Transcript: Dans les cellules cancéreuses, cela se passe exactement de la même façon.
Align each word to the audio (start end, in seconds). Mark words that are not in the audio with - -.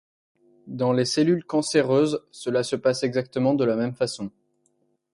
Dans 0.65 0.93
les 0.93 1.05
cellules 1.05 1.45
cancéreuses, 1.45 2.23
cela 2.31 2.63
se 2.63 2.75
passe 2.75 3.03
exactement 3.03 3.53
de 3.53 3.63
la 3.65 3.75
même 3.75 3.93
façon. 3.93 4.31